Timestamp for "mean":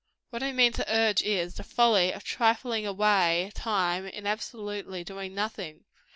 0.51-0.71